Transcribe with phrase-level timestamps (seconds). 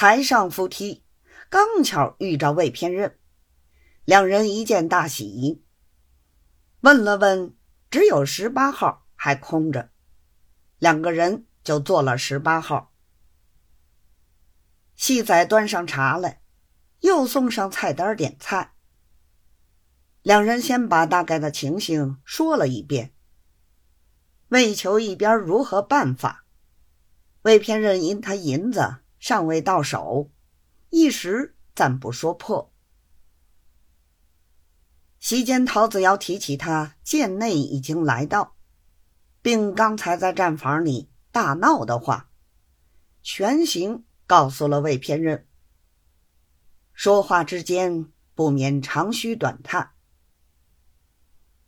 [0.00, 1.04] 才上扶梯，
[1.50, 3.18] 刚巧遇着魏偏任，
[4.06, 5.62] 两人一见大喜，
[6.80, 7.54] 问了问，
[7.90, 9.90] 只有十八号还空着，
[10.78, 12.94] 两个人就坐了十八号。
[14.96, 16.40] 细仔端上茶来，
[17.00, 18.72] 又送上菜单点菜。
[20.22, 23.12] 两人先把大概的情形说了一遍，
[24.48, 26.46] 为求一边如何办法。
[27.42, 30.30] 魏偏任因他银子尚未到手，
[30.88, 32.72] 一时暂不说破。
[35.20, 38.56] 席间，陶子尧提起他剑内已经来到，
[39.42, 42.30] 并刚才在战房里大闹的话，
[43.22, 45.46] 全行告诉了魏偏任。
[46.94, 49.92] 说话之间不免长吁短叹。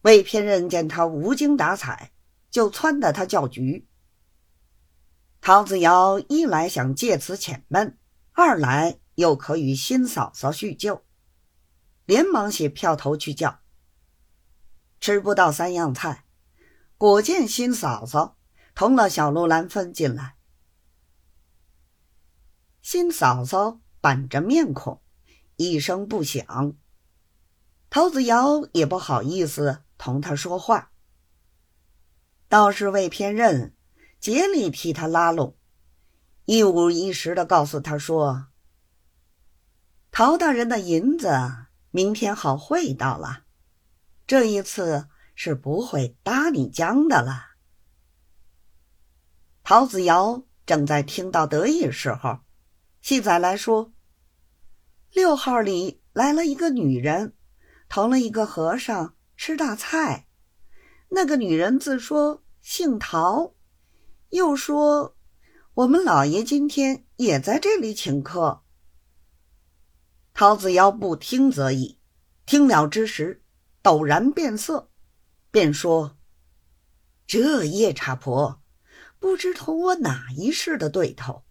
[0.00, 2.12] 魏偏任见他无精打采，
[2.50, 3.86] 就撺掇他叫局。
[5.42, 7.98] 陶子尧一来想借此遣闷，
[8.30, 11.04] 二来又可与新嫂嫂叙旧，
[12.04, 13.58] 连忙写票头去叫。
[15.00, 16.26] 吃不到三样菜，
[16.96, 18.38] 果见新嫂嫂
[18.76, 20.36] 同了小陆兰芬进来。
[22.80, 25.02] 新嫂嫂板着面孔，
[25.56, 26.76] 一声不响。
[27.90, 30.92] 陶子尧也不好意思同他说话，
[32.48, 33.74] 倒是魏偏任。
[34.22, 35.56] 竭力替他拉拢，
[36.44, 38.46] 一五一十的告诉他说
[40.12, 41.28] ：“陶大人的银子
[41.90, 43.42] 明天好汇到了，
[44.24, 47.56] 这一次是不会搭你浆的了。”
[49.64, 52.42] 陶子尧正在听到得意时候，
[53.00, 53.92] 细仔来说
[55.10, 57.34] ：“六号里来了一个女人，
[57.88, 60.28] 投了一个和尚吃大菜。
[61.08, 63.54] 那个女人自说姓陶。”
[64.32, 65.14] 又说
[65.74, 68.62] ：“我们老爷今天也在这里请客。”
[70.32, 71.98] 陶子尧不听则已，
[72.46, 73.42] 听了之时，
[73.82, 74.90] 陡然变色，
[75.50, 76.16] 便说
[77.28, 78.62] ：“这夜叉婆，
[79.18, 81.44] 不知同我哪一世的对头？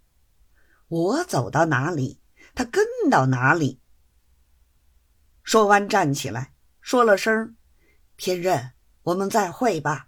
[0.87, 2.19] 我走到哪里，
[2.55, 3.79] 他跟到哪里。”
[5.43, 7.55] 说完，站起来，说了声
[8.17, 8.71] ：“天任，
[9.03, 10.07] 我们再会吧。”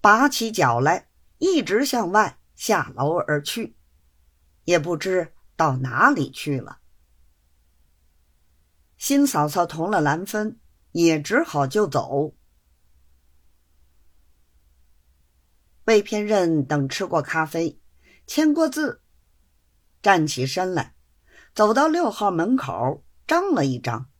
[0.00, 3.76] 拔起脚来，一直向外下楼而去，
[4.64, 6.78] 也不知到哪里去了。
[8.96, 10.60] 新嫂嫂同了兰芬，
[10.92, 12.34] 也只好就走。
[15.84, 17.80] 魏偏任等吃过咖啡，
[18.26, 19.02] 签过字，
[20.00, 20.94] 站起身来，
[21.54, 24.10] 走到六号门口，张了一张。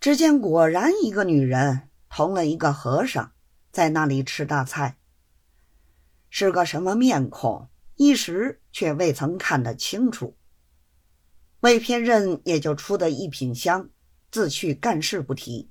[0.00, 3.35] 只见果然一个女人同了一个和尚。
[3.76, 4.96] 在那里吃大菜，
[6.30, 7.68] 是个什么面孔？
[7.96, 10.34] 一时却未曾看得清楚。
[11.60, 13.90] 魏偏任也就出得一品香，
[14.30, 15.70] 自去干事不提。